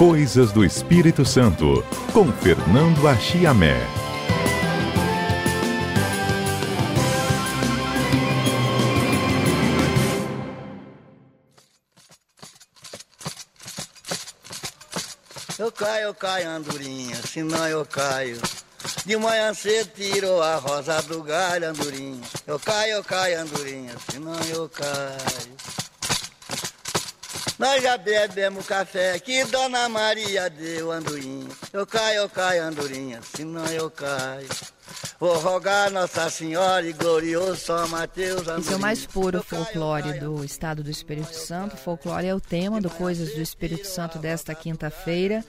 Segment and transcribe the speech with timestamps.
[0.00, 3.76] Coisas do Espírito Santo, com Fernando Achiamé.
[15.58, 18.40] Eu caio, eu caio, andorinha, senão eu caio.
[19.04, 22.26] De manhã cedo tirou a rosa do galho, andorinha.
[22.46, 25.79] Eu caio, eu caio, andorinha, senão eu caio.
[27.60, 31.46] Nós já bebemos café que Dona Maria deu, andorinha.
[31.70, 34.48] Eu caio, eu caio, andorinha, senão eu caio.
[35.18, 38.40] Vou rogar Nossa Senhora e glorioso São Mateus.
[38.48, 38.60] Andorinha.
[38.60, 41.76] Esse é o mais puro folclore do estado do Espírito Santo.
[41.76, 45.44] Folclore é o tema do Coisas do Espírito Santo desta quinta-feira.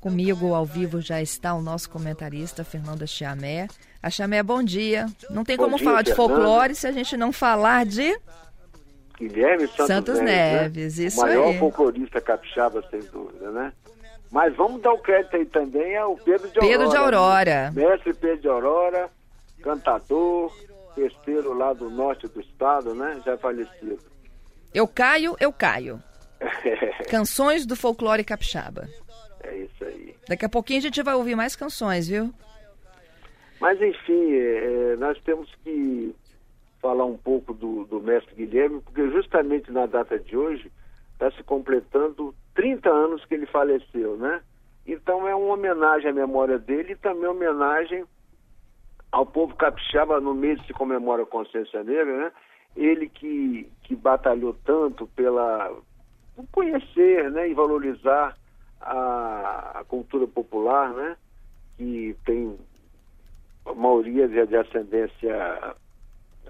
[0.00, 3.68] Comigo ao vivo já está o nosso comentarista Fernando Chiamé.
[4.02, 5.04] A Chiamé, bom dia.
[5.28, 6.34] Não tem Bom como dia, falar de Fernanda.
[6.34, 8.18] folclore se a gente não falar de
[9.20, 11.04] Guilherme Santos, Santos Neves, né?
[11.04, 11.58] isso o maior aí.
[11.58, 13.72] folclorista capixaba, sem dúvida, né?
[14.30, 16.78] Mas vamos dar o crédito aí também ao Pedro de Aurora.
[16.78, 17.70] Pedro de Aurora.
[17.70, 17.72] né?
[17.74, 19.10] Mestre Pedro de Aurora,
[19.62, 20.52] cantador,
[20.94, 23.20] festeiro lá do norte do estado, né?
[23.26, 23.98] Já falecido.
[24.72, 26.00] Eu Caio, Eu Caio.
[27.10, 28.88] Canções do folclore capixaba.
[29.42, 30.14] é isso aí.
[30.28, 32.32] Daqui a pouquinho a gente vai ouvir mais canções, viu?
[33.60, 36.14] Mas, enfim, é, é, nós temos que
[36.80, 40.70] falar um pouco do, do mestre Guilherme, porque justamente na data de hoje
[41.12, 44.40] está se completando 30 anos que ele faleceu, né?
[44.86, 48.04] Então é uma homenagem à memória dele e também uma homenagem
[49.12, 52.32] ao povo capixaba no mês que se comemora a consciência negra, né?
[52.76, 55.70] Ele que, que batalhou tanto pela
[56.34, 58.36] por conhecer né, e valorizar
[58.80, 61.16] a, a cultura popular, né?
[61.76, 62.56] Que tem
[63.66, 65.76] a maioria de, de ascendência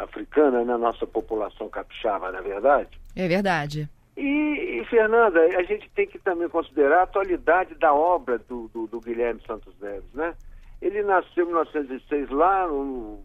[0.02, 3.00] africana na nossa população capixaba, não é verdade?
[3.16, 3.88] É verdade.
[4.16, 8.86] E, e, Fernanda, a gente tem que também considerar a atualidade da obra do, do,
[8.86, 10.34] do Guilherme Santos Neves, né?
[10.82, 13.22] Ele nasceu em 1906 lá no,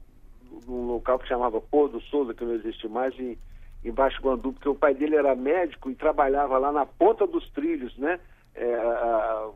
[0.68, 3.38] num local que chamava Pôr do Souza, que não existe mais, em,
[3.84, 7.50] em Baixo Guandu, porque o pai dele era médico e trabalhava lá na ponta dos
[7.52, 8.20] trilhos, né?
[8.54, 9.50] É, a,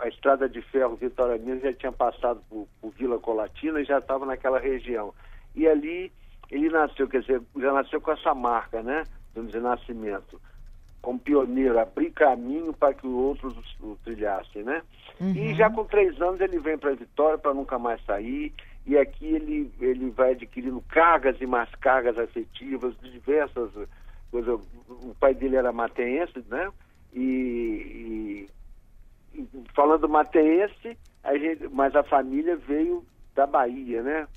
[0.00, 3.98] a estrada de ferro Vitória Minas já tinha passado por, por Vila Colatina e já
[3.98, 5.14] estava naquela região.
[5.54, 6.12] E ali
[6.56, 9.04] ele nasceu, quer dizer, já nasceu com essa marca, né?
[9.34, 10.40] Vamos dizer, nascimento.
[11.02, 14.82] Como pioneiro, abrir caminho para que outros o trilhassem, né?
[15.36, 18.52] E já com três anos ele vem para Vitória para nunca mais sair.
[18.86, 23.70] E aqui ele, ele vai adquirindo cargas e mais cargas afetivas de diversas
[24.30, 24.60] coisas.
[24.88, 26.70] O pai dele era mateense, né?
[27.12, 28.48] E,
[29.34, 33.04] e- e falando mateense, a gente, mas a família veio
[33.34, 34.28] da Bahia, né?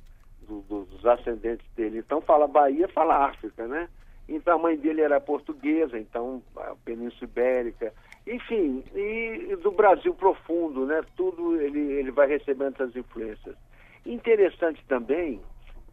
[0.48, 2.00] Do- do- dos ascendentes dele.
[2.00, 3.90] Então fala Bahia, fala África, né?
[4.30, 7.94] Então a mãe dele era portuguesa, então a Península Ibérica,
[8.26, 11.02] enfim, e, e do Brasil profundo, né?
[11.16, 13.56] Tudo ele, ele vai recebendo essas influências.
[14.06, 15.42] Interessante também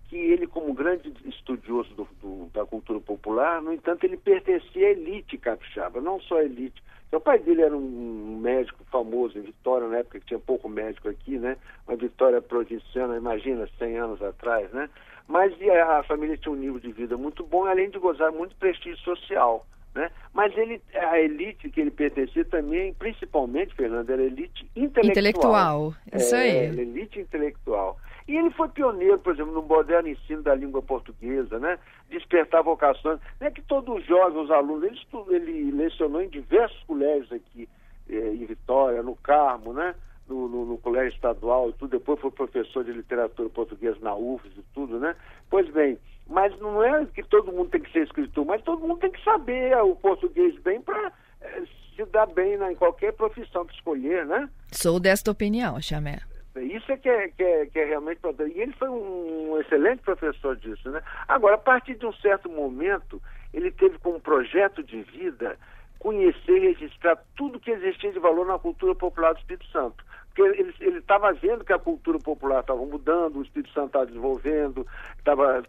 [0.08, 4.90] que ele, como grande estudioso do- do- da cultura popular, no entanto, ele pertencia à
[4.90, 6.82] elite capixaba, não só à elite.
[7.12, 11.08] O pai dele era um médico famoso em Vitória, na época que tinha pouco médico
[11.08, 11.56] aqui, né?
[11.88, 14.90] Uma Vitória provinciana, imagina, 100 anos atrás, né?
[15.26, 18.54] Mas a, a família tinha um nível de vida muito bom, além de gozar muito
[18.56, 20.10] prestígio social, né?
[20.34, 25.10] Mas ele, a elite que ele pertencia também, principalmente, Fernando, era elite intelectual.
[25.10, 26.56] Intelectual, isso É, aí.
[26.66, 27.98] era elite intelectual.
[28.26, 31.78] E ele foi pioneiro, por exemplo, no moderno ensino da língua portuguesa, né?
[32.10, 33.20] Despertar vocações.
[33.40, 37.68] Não é que todos os jovens, os alunos, ele, ele lecionou em diversos colégios aqui
[38.08, 39.94] em Vitória, no Carmo, né?
[40.28, 41.90] No, no- no colégio estadual e tudo.
[41.90, 45.14] Depois foi professor de literatura portuguesa na UFES e tudo, né?
[45.50, 48.98] Pois bem, mas não é que todo mundo tem que ser escritor, mas todo mundo
[49.00, 51.12] tem que saber o português bem para
[51.94, 54.48] se dar bem na- em qualquer profissão que escolher, né?
[54.72, 56.18] Sou desta opinião, Chamé.
[56.56, 58.20] Isso é que é, que é, que é realmente.
[58.54, 61.02] E ele foi um excelente professor disso, né?
[61.28, 63.20] Agora, a partir de um certo momento,
[63.52, 65.58] ele teve como projeto de vida
[66.04, 70.04] conhecer registrar tudo que existia de valor na cultura popular do Espírito Santo.
[70.26, 70.42] Porque
[70.82, 74.86] ele estava vendo que a cultura popular estava mudando, o Espírito Santo estava desenvolvendo,
[75.16, 75.64] estava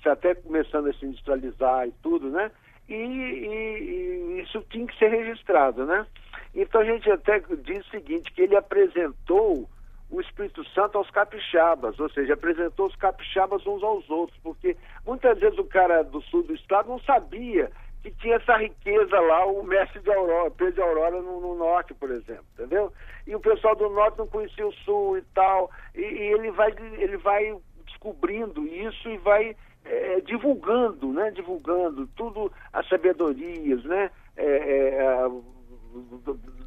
[0.00, 2.52] se até começando a se industrializar e tudo, né?
[2.88, 6.06] E, e- e isso tinha que ser registrado, né?
[6.54, 9.68] Então a gente até diz o seguinte, que ele apresentou
[10.08, 15.36] o Espírito Santo aos capixabas, ou seja, apresentou os capixabas uns aos outros, porque muitas
[15.40, 17.70] vezes o cara do sul do estado não sabia
[18.10, 21.92] que tinha essa riqueza lá, o mestre de Aurora, Pedro de Aurora no, no norte,
[21.94, 22.92] por exemplo, entendeu?
[23.26, 26.74] E o pessoal do norte não conhecia o sul e tal, e, e ele vai
[26.98, 27.54] ele vai
[27.86, 31.30] descobrindo isso e vai eh, divulgando, né?
[31.30, 34.10] Divulgando tudo as sabedorias, né?
[34.36, 35.30] Eh, eh, a-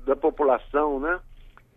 [0.05, 1.19] da população, né?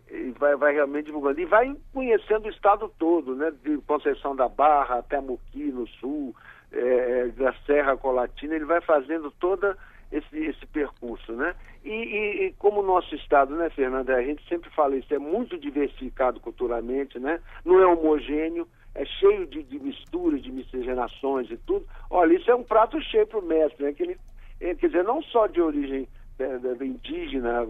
[0.09, 1.39] E vai, vai realmente divulgando.
[1.39, 3.51] E vai conhecendo o estado todo, né?
[3.63, 6.35] De Conceição da Barra até Muqui, no sul,
[6.75, 9.77] é, da Serra Colatina, ele vai fazendo toda
[10.11, 11.55] esse, esse percurso, né?
[11.83, 15.19] E, e, e, como o nosso estado, né, Fernanda, a gente sempre fala isso, é
[15.19, 17.39] muito diversificado culturalmente, né?
[17.63, 21.85] Não é homogêneo, é cheio de, de misturas, de miscigenações e tudo.
[22.09, 23.93] Olha, isso é um prato cheio para o mestre, né?
[23.93, 24.17] Que ele,
[24.59, 26.07] ele, quer dizer, não só de origem
[26.39, 27.67] é, indígena,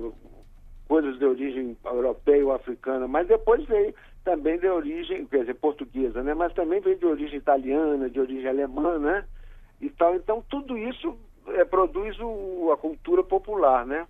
[0.87, 3.93] coisas de origem europeia ou africana, mas depois veio
[4.25, 6.33] também de origem, quer dizer, portuguesa, né?
[6.33, 9.23] Mas também veio de origem italiana, de origem alemã, né?
[9.79, 10.15] E tal.
[10.15, 11.15] Então, tudo isso
[11.49, 14.07] é, produz o, a cultura popular, né?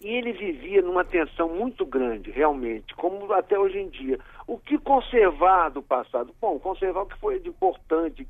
[0.00, 4.20] E ele vivia numa tensão muito grande, realmente, como até hoje em dia.
[4.46, 6.32] O que conservar do passado?
[6.40, 8.24] Bom, conservar o que foi de importante,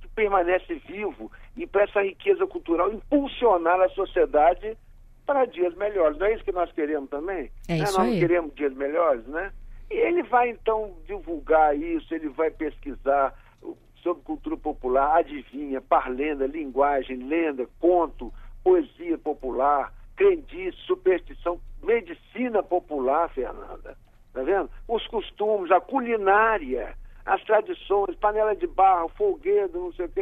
[0.00, 4.74] que permanece vivo, e para essa riqueza cultural impulsionar a sociedade
[5.26, 6.16] para dias melhores.
[6.16, 7.50] Não é isso que nós queremos também?
[7.68, 7.84] É né?
[7.84, 8.18] isso nós aí.
[8.18, 9.52] queremos dias melhores, né?
[9.90, 13.34] E ele vai, então, divulgar isso, ele vai pesquisar
[14.02, 23.96] sobre cultura popular, adivinha, parlenda, linguagem, lenda, conto, poesia popular, crendice, superstição, medicina popular, Fernanda.
[24.32, 24.70] Tá vendo?
[24.86, 26.94] Os costumes, a culinária,
[27.24, 30.20] as tradições, panela de barro, folguedo, não sei o que.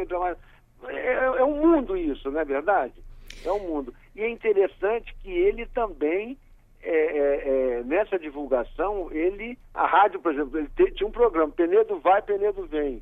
[0.87, 2.93] É, é um mundo isso, não é verdade?
[3.43, 3.93] É um mundo.
[4.15, 6.37] E é interessante que ele também,
[6.85, 11.99] é, é, é nessa divulgação, ele, a rádio, por exemplo, ele tinha um programa, Penedo
[11.99, 13.01] vai, Penedo vem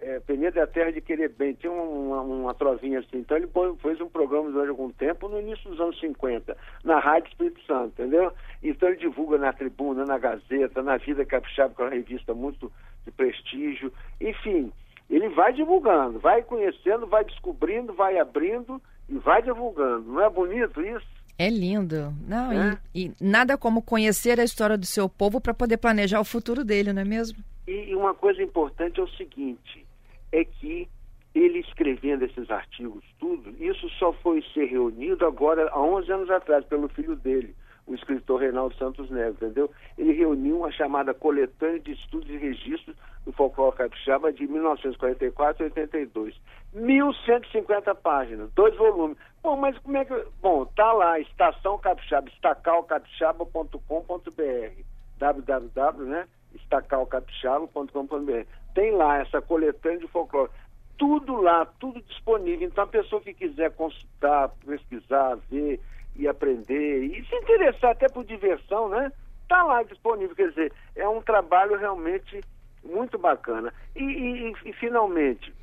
[0.00, 3.18] é, Penedo é a terra de querer bem, tinha uma, uma trovinha assim.
[3.18, 3.48] Então ele
[3.80, 8.00] fez um programa durante algum tempo, no início dos anos 50, na Rádio Espírito Santo,
[8.00, 8.32] entendeu?
[8.62, 12.72] Então ele divulga na tribuna, na Gazeta, na Vida Capixaba, que é uma revista muito
[13.04, 13.92] de prestígio.
[14.20, 14.72] Enfim,
[15.10, 20.12] ele vai divulgando, vai conhecendo, vai descobrindo, vai abrindo e vai divulgando.
[20.12, 21.17] Não é bonito isso?
[21.38, 22.12] É lindo.
[22.26, 22.78] Não, é?
[22.92, 26.64] E, e nada como conhecer a história do seu povo para poder planejar o futuro
[26.64, 27.38] dele, não é mesmo?
[27.66, 29.86] E, e uma coisa importante é o seguinte:
[30.32, 30.88] é que
[31.34, 36.64] ele escrevendo esses artigos, tudo, isso só foi ser reunido agora, há 11 anos atrás,
[36.64, 37.54] pelo filho dele,
[37.86, 39.70] o escritor Reinaldo Santos Neves, entendeu?
[39.96, 45.66] Ele reuniu uma chamada Coletânea de Estudos e Registros do Folclore Capixaba de 1944 a
[45.66, 46.34] 82.
[46.74, 49.16] 1.150 páginas, dois volumes.
[49.42, 50.26] Bom, mas como é que...
[50.40, 54.82] Bom, tá lá, Estação Capixaba, estacalcapixaba.com.br
[55.18, 56.28] www, né?
[56.54, 58.46] estacalcapixaba.com.br.
[58.74, 60.50] Tem lá essa coletânea de folclore.
[60.96, 62.66] Tudo lá, tudo disponível.
[62.66, 65.78] Então, a pessoa que quiser consultar, pesquisar, ver
[66.16, 69.12] e aprender, e se interessar até por diversão, né?
[69.42, 70.34] Está lá disponível.
[70.34, 72.40] Quer dizer, é um trabalho realmente
[72.82, 73.72] muito bacana.
[73.94, 75.54] E, e, e finalmente,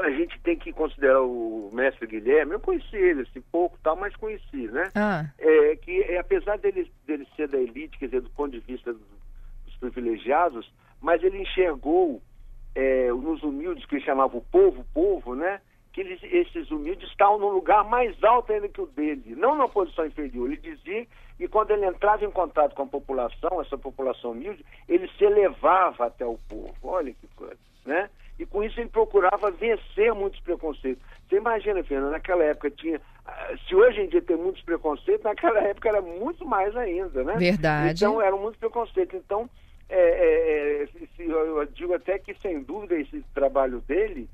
[0.00, 4.14] a gente tem que considerar o mestre Guilherme, eu conheci ele assim, pouco tal, mas
[4.16, 4.90] conheci, né?
[4.94, 5.24] Ah.
[5.38, 8.92] É, que é, apesar dele, dele ser da elite, quer dizer, do ponto de vista
[8.92, 9.02] dos,
[9.64, 12.20] dos privilegiados, mas ele enxergou
[12.74, 15.60] é, nos humildes, que ele chamava o povo, povo, né?
[15.92, 19.66] Que eles, esses humildes estavam num lugar mais alto ainda que o dele, não na
[19.66, 20.46] posição inferior.
[20.46, 21.06] Ele dizia
[21.38, 26.06] que quando ele entrava em contato com a população, essa população humilde, ele se elevava
[26.06, 26.74] até o povo.
[26.82, 28.10] Olha que coisa, né?
[28.38, 31.02] E com isso ele procurava vencer muitos preconceitos.
[31.28, 33.00] Você imagina, Fernando, naquela época tinha.
[33.24, 37.34] Ah, se hoje em dia tem muitos preconceitos, naquela época era muito mais ainda, né?
[37.36, 38.04] Verdade.
[38.04, 39.14] Então eram muitos preconceitos.
[39.14, 39.48] Então,
[39.88, 40.88] é, é, é
[41.18, 44.28] eu digo até que, sem dúvida, esse trabalho dele,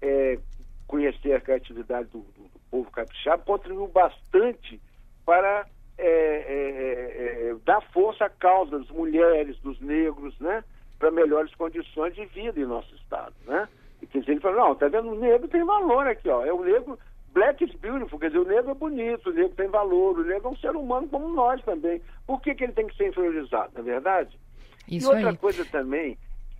[0.00, 0.38] é,
[0.86, 4.80] conhecer a criatividade do, do, do, povo capixaba, contribuiu bastante
[5.26, 5.66] para
[5.98, 10.64] é, é, dar força à causa das mulheres, dos negros, né?
[11.02, 13.68] Para melhores condições de vida em nosso estado, né?
[14.00, 16.52] E quer dizer, ele falou, não, tá vendo, o negro tem valor aqui, ó, é
[16.52, 16.96] o negro,
[17.34, 20.46] black is beautiful, quer dizer, o negro é bonito, o negro tem valor, o negro
[20.46, 22.00] é um ser humano como nós também.
[22.24, 24.38] Por que, que ele tem que ser inferiorizado, não é verdade?
[24.86, 25.36] Isso e outra aí.
[25.36, 26.16] coisa também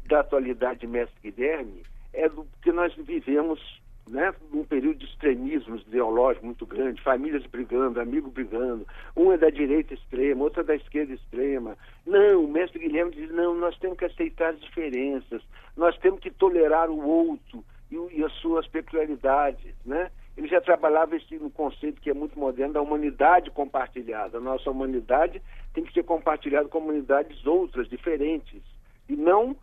[0.07, 3.61] da atualidade de Mestre Guilherme é do que nós vivemos
[4.09, 9.49] né, num período de extremismos ideológicos muito grande, famílias brigando, amigos brigando, um é da
[9.49, 11.77] direita extrema, outro é da esquerda extrema.
[12.07, 15.43] Não, o mestre Guilherme diz, não, nós temos que aceitar as diferenças,
[15.77, 20.11] nós temos que tolerar o outro e, e as suas peculiaridades, né?
[20.37, 24.39] Ele já trabalhava esse no conceito que é muito moderno da humanidade compartilhada.
[24.39, 25.43] A nossa humanidade
[25.75, 28.63] tem que ser compartilhada com humanidades outras, diferentes,
[29.09, 29.55] e não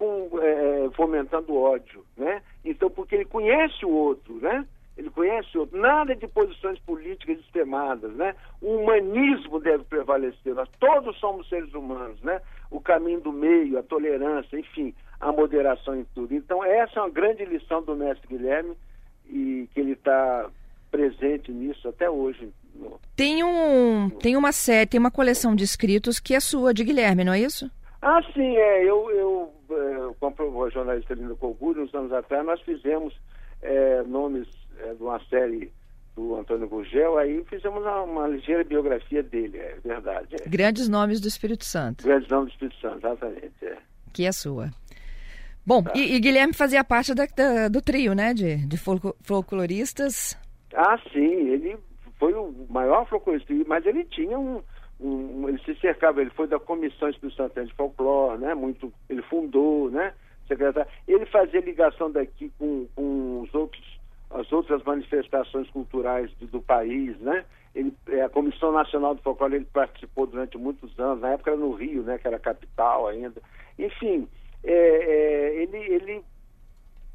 [0.00, 2.40] com, é, fomentando ódio, né?
[2.64, 4.66] Então, porque ele conhece o outro, né?
[4.96, 5.78] Ele conhece o outro.
[5.78, 8.34] Nada de posições políticas extremadas, né?
[8.62, 10.54] O humanismo deve prevalecer.
[10.54, 12.40] Nós todos somos seres humanos, né?
[12.70, 16.34] O caminho do meio, a tolerância, enfim, a moderação em tudo.
[16.34, 18.74] Então, essa é uma grande lição do mestre Guilherme
[19.28, 20.48] e que ele está
[20.90, 22.50] presente nisso até hoje.
[23.14, 27.22] Tem, um, tem uma série, tem uma coleção de escritos que é sua, de Guilherme,
[27.22, 27.70] não é isso?
[28.00, 28.82] Ah, sim, é.
[28.82, 33.14] Eu, eu, eu como a jornalista Linda Colgúrio, uns anos atrás, nós fizemos
[33.62, 34.48] é, nomes
[34.78, 35.72] é, de uma série
[36.16, 40.36] do Antônio Gurgel, aí fizemos uma, uma, ligeira biografia dele, é verdade.
[40.40, 40.48] É.
[40.48, 42.04] Grandes nomes do Espírito Santo.
[42.04, 43.64] Grandes nomes do Espírito Santo, exatamente.
[43.64, 43.78] É.
[44.12, 44.70] Que é sua.
[45.64, 45.92] Bom, tá.
[45.94, 48.76] e, e, Guilherme fazia parte da, da, do trio, né, de, de
[49.22, 50.36] folcloristas.
[50.74, 51.76] Ah, sim, ele
[52.18, 54.62] foi o maior folclorista, mas ele tinha um,
[55.00, 59.22] um, ele se cercava, ele foi da Comissão Espírito Santo de Folclore, né, muito, ele
[59.22, 60.12] fundou, né,
[61.06, 67.18] ele fazia ligação daqui com, com os outros as outras manifestações culturais do, do país,
[67.18, 67.44] né?
[67.74, 71.58] Ele, é, a Comissão Nacional do Folclore ele participou durante muitos anos, na época era
[71.58, 72.16] no Rio, né?
[72.16, 73.42] Que era capital ainda.
[73.76, 74.28] Enfim,
[74.62, 76.24] é, é, ele, ele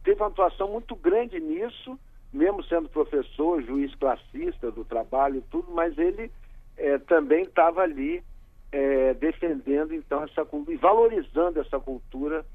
[0.03, 1.97] teve uma atuação muito grande nisso,
[2.33, 6.29] mesmo sendo professor, juiz classista do trabalho e tudo, mas ele
[6.77, 8.23] é, também estava ali
[8.71, 12.45] é, defendendo então essa cultura e valorizando essa cultura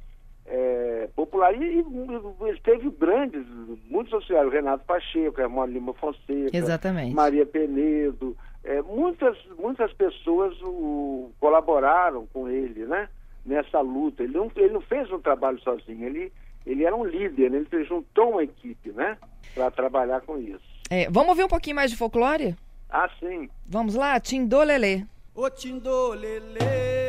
[0.46, 1.54] é, popular.
[1.54, 3.46] E, e teve grandes,
[3.88, 7.14] muitos sociais, o Renato Pacheco, Hermano Lima Fonseca, Exatamente.
[7.14, 13.08] Maria Penedo, é, muitas, muitas pessoas o, colaboraram com ele, né?
[13.46, 14.22] Nessa luta.
[14.22, 16.32] Ele não, ele não fez um trabalho sozinho, ele,
[16.66, 17.64] ele era um líder, né?
[17.72, 19.16] ele juntou uma equipe, né?
[19.54, 20.60] Para trabalhar com isso.
[20.90, 22.54] É, vamos ouvir um pouquinho mais de folclore?
[22.90, 23.48] Ah, sim.
[23.66, 25.04] Vamos lá, Tindolelê.
[25.34, 26.99] Ô Tindolelê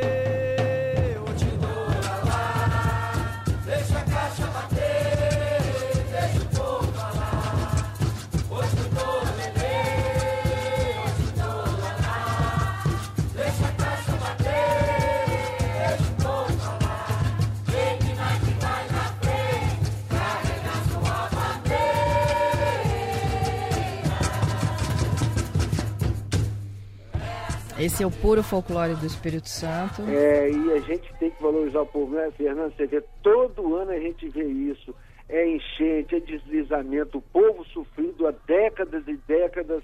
[27.82, 30.02] Esse é o puro folclore do Espírito Santo.
[30.02, 32.72] É, e a gente tem que valorizar o povo, né, Fernando?
[32.76, 34.94] Você vê, todo ano a gente vê isso.
[35.28, 39.82] É enchente, é deslizamento, o povo sofrido há décadas e décadas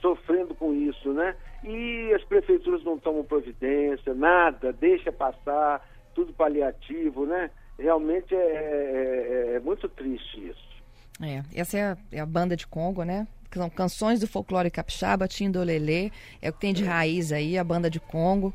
[0.00, 1.34] sofrendo com isso, né?
[1.64, 5.84] E as prefeituras não tomam providência, nada, deixa passar,
[6.14, 7.50] tudo paliativo, né?
[7.76, 10.72] Realmente é, é, é, é muito triste isso.
[11.20, 13.26] É, essa é a, é a banda de Congo, né?
[13.58, 17.90] São canções do folclore capixaba, Tindolelê, é o que tem de raiz aí, a banda
[17.90, 18.54] de Congo,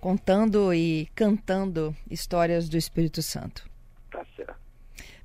[0.00, 3.68] contando e cantando histórias do Espírito Santo.
[4.10, 4.54] Tá certo.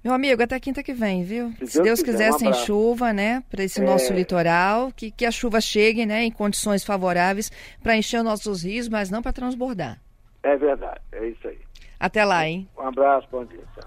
[0.04, 1.54] Meu amigo, até quinta que vem, viu?
[1.60, 3.42] Se, Se Deus, quiser, quiser um sem chuva, né?
[3.50, 3.86] Para esse é...
[3.86, 6.24] nosso litoral, que, que a chuva chegue, né?
[6.24, 7.50] Em condições favoráveis
[7.82, 10.02] para encher os nossos rios, mas não para transbordar.
[10.44, 11.58] É verdade, é isso aí.
[11.98, 12.68] Até lá, hein?
[12.78, 13.64] Um abraço, bom dia.
[13.76, 13.86] Tchau.